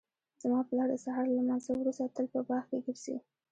زما 0.41 0.59
پلار 0.67 0.87
د 0.91 0.95
سهار 1.05 1.25
له 1.27 1.35
لمانځه 1.39 1.71
وروسته 1.73 2.13
تل 2.15 2.25
په 2.33 2.39
باغ 2.47 2.63
کې 2.69 2.77
ګرځي 2.85 3.15